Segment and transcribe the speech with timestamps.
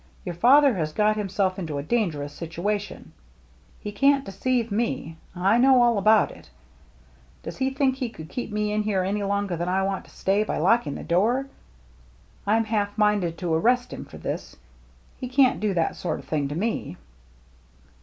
[0.25, 3.11] Your father has got himself into a dangerous situation.
[3.79, 5.17] He can't deceive me.
[5.35, 6.49] I know all about it.
[7.43, 9.59] Does he think he could keep me in here any THE GINGHAM DRESS 285 longer
[9.59, 11.47] than I want to stay by locking the door?
[12.47, 14.55] I'm half minded to arrest him for this.
[15.17, 16.97] He can't do that sort o' thing to me